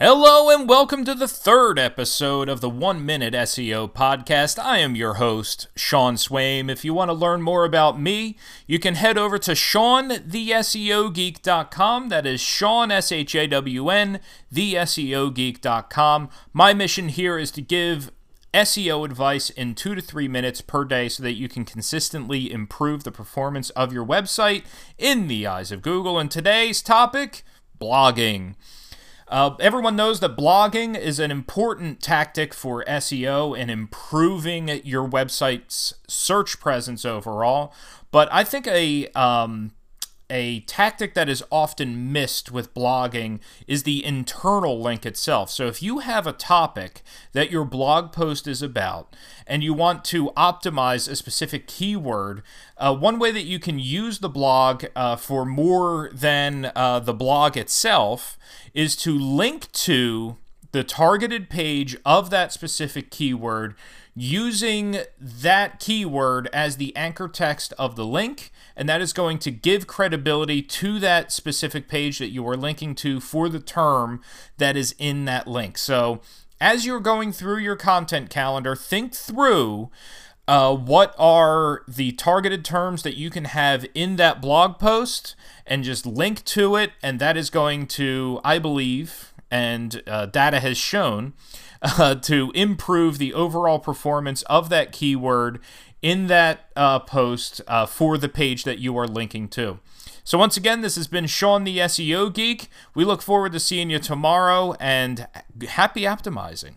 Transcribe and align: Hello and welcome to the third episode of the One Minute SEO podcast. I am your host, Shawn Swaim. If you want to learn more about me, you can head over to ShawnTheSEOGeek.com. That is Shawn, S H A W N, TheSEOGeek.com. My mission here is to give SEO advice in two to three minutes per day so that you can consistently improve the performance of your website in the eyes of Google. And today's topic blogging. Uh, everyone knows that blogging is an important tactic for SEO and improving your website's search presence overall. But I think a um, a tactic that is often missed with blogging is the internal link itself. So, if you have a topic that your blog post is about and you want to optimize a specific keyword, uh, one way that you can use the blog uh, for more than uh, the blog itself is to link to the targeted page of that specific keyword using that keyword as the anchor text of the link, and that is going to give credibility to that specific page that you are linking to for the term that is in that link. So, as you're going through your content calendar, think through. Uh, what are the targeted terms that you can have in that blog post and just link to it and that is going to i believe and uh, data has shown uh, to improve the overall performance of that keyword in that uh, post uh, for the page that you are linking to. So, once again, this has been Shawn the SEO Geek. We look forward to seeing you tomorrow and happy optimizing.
Hello 0.00 0.48
and 0.48 0.68
welcome 0.68 1.04
to 1.04 1.12
the 1.12 1.26
third 1.26 1.76
episode 1.76 2.48
of 2.48 2.60
the 2.60 2.70
One 2.70 3.04
Minute 3.04 3.34
SEO 3.34 3.92
podcast. 3.92 4.56
I 4.56 4.78
am 4.78 4.94
your 4.94 5.14
host, 5.14 5.66
Shawn 5.74 6.14
Swaim. 6.14 6.70
If 6.70 6.84
you 6.84 6.94
want 6.94 7.08
to 7.08 7.14
learn 7.14 7.42
more 7.42 7.64
about 7.64 8.00
me, 8.00 8.36
you 8.68 8.78
can 8.78 8.94
head 8.94 9.18
over 9.18 9.40
to 9.40 9.50
ShawnTheSEOGeek.com. 9.50 12.08
That 12.10 12.26
is 12.26 12.40
Shawn, 12.40 12.92
S 12.92 13.10
H 13.10 13.34
A 13.34 13.48
W 13.48 13.90
N, 13.90 14.20
TheSEOGeek.com. 14.54 16.28
My 16.52 16.72
mission 16.72 17.08
here 17.08 17.36
is 17.36 17.50
to 17.50 17.60
give 17.60 18.12
SEO 18.54 19.04
advice 19.04 19.50
in 19.50 19.74
two 19.74 19.96
to 19.96 20.00
three 20.00 20.28
minutes 20.28 20.60
per 20.60 20.84
day 20.84 21.08
so 21.08 21.24
that 21.24 21.34
you 21.34 21.48
can 21.48 21.64
consistently 21.64 22.52
improve 22.52 23.02
the 23.02 23.10
performance 23.10 23.70
of 23.70 23.92
your 23.92 24.06
website 24.06 24.62
in 24.96 25.26
the 25.26 25.48
eyes 25.48 25.72
of 25.72 25.82
Google. 25.82 26.20
And 26.20 26.30
today's 26.30 26.82
topic 26.82 27.42
blogging. 27.80 28.54
Uh, 29.28 29.54
everyone 29.60 29.94
knows 29.94 30.20
that 30.20 30.36
blogging 30.36 30.98
is 30.98 31.18
an 31.18 31.30
important 31.30 32.00
tactic 32.00 32.54
for 32.54 32.84
SEO 32.84 33.58
and 33.58 33.70
improving 33.70 34.68
your 34.84 35.06
website's 35.06 35.94
search 36.06 36.58
presence 36.60 37.04
overall. 37.04 37.72
But 38.10 38.28
I 38.32 38.42
think 38.42 38.66
a 38.66 39.08
um, 39.08 39.72
a 40.30 40.60
tactic 40.60 41.14
that 41.14 41.28
is 41.28 41.42
often 41.50 42.12
missed 42.12 42.50
with 42.50 42.74
blogging 42.74 43.40
is 43.66 43.82
the 43.82 44.04
internal 44.04 44.80
link 44.80 45.06
itself. 45.06 45.50
So, 45.50 45.66
if 45.66 45.82
you 45.82 46.00
have 46.00 46.26
a 46.26 46.32
topic 46.32 47.02
that 47.32 47.50
your 47.50 47.64
blog 47.64 48.12
post 48.12 48.46
is 48.46 48.62
about 48.62 49.14
and 49.46 49.62
you 49.62 49.72
want 49.72 50.04
to 50.06 50.30
optimize 50.30 51.08
a 51.08 51.16
specific 51.16 51.66
keyword, 51.66 52.42
uh, 52.76 52.94
one 52.94 53.18
way 53.18 53.30
that 53.30 53.44
you 53.44 53.58
can 53.58 53.78
use 53.78 54.18
the 54.18 54.28
blog 54.28 54.84
uh, 54.94 55.16
for 55.16 55.44
more 55.44 56.10
than 56.12 56.72
uh, 56.74 57.00
the 57.00 57.14
blog 57.14 57.56
itself 57.56 58.38
is 58.74 58.96
to 58.96 59.18
link 59.18 59.70
to 59.72 60.36
the 60.72 60.84
targeted 60.84 61.48
page 61.48 61.96
of 62.04 62.30
that 62.30 62.52
specific 62.52 63.10
keyword 63.10 63.74
using 64.18 64.98
that 65.20 65.78
keyword 65.78 66.48
as 66.52 66.76
the 66.76 66.94
anchor 66.96 67.28
text 67.28 67.72
of 67.78 67.94
the 67.94 68.04
link, 68.04 68.50
and 68.76 68.88
that 68.88 69.00
is 69.00 69.12
going 69.12 69.38
to 69.38 69.50
give 69.50 69.86
credibility 69.86 70.60
to 70.60 70.98
that 70.98 71.30
specific 71.30 71.88
page 71.88 72.18
that 72.18 72.30
you 72.30 72.46
are 72.48 72.56
linking 72.56 72.94
to 72.96 73.20
for 73.20 73.48
the 73.48 73.60
term 73.60 74.20
that 74.56 74.76
is 74.76 74.94
in 74.98 75.24
that 75.24 75.46
link. 75.46 75.78
So, 75.78 76.20
as 76.60 76.84
you're 76.84 76.98
going 76.98 77.30
through 77.32 77.58
your 77.58 77.76
content 77.76 78.30
calendar, 78.30 78.74
think 78.74 79.14
through. 79.14 79.90
Uh, 80.48 80.74
what 80.74 81.14
are 81.18 81.82
the 81.86 82.10
targeted 82.12 82.64
terms 82.64 83.02
that 83.02 83.18
you 83.18 83.28
can 83.28 83.44
have 83.44 83.84
in 83.94 84.16
that 84.16 84.40
blog 84.40 84.78
post 84.78 85.36
and 85.66 85.84
just 85.84 86.06
link 86.06 86.42
to 86.42 86.74
it 86.74 86.92
and 87.02 87.20
that 87.20 87.36
is 87.36 87.50
going 87.50 87.86
to 87.86 88.40
i 88.42 88.58
believe 88.58 89.34
and 89.50 90.02
uh, 90.06 90.26
data 90.26 90.60
has 90.60 90.76
shown 90.76 91.32
uh, 91.82 92.14
to 92.16 92.50
improve 92.54 93.18
the 93.18 93.34
overall 93.34 93.78
performance 93.78 94.42
of 94.42 94.68
that 94.68 94.92
keyword 94.92 95.60
in 96.02 96.26
that 96.28 96.70
uh, 96.76 96.98
post 97.00 97.60
uh, 97.66 97.86
for 97.86 98.18
the 98.18 98.28
page 98.28 98.64
that 98.64 98.78
you 98.78 98.96
are 98.96 99.06
linking 99.06 99.48
to. 99.48 99.78
So, 100.24 100.36
once 100.36 100.56
again, 100.56 100.82
this 100.82 100.96
has 100.96 101.06
been 101.06 101.26
Shawn 101.26 101.64
the 101.64 101.78
SEO 101.78 102.32
Geek. 102.32 102.68
We 102.94 103.04
look 103.04 103.22
forward 103.22 103.52
to 103.52 103.60
seeing 103.60 103.88
you 103.88 103.98
tomorrow 103.98 104.74
and 104.78 105.26
happy 105.66 106.02
optimizing. 106.02 106.74